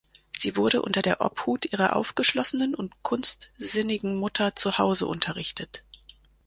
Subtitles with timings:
[0.35, 5.83] Sie wurde unter der Obhut ihrer aufgeschlossenen und kunstsinnigen Mutter zu Hause unterrichtet.